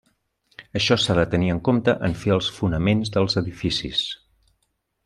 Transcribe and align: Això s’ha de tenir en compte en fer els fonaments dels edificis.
Això 0.79 0.97
s’ha 1.03 1.17
de 1.19 1.25
tenir 1.35 1.51
en 1.57 1.59
compte 1.67 1.95
en 2.09 2.17
fer 2.23 2.35
els 2.37 2.51
fonaments 2.57 3.17
dels 3.19 3.41
edificis. 3.45 4.07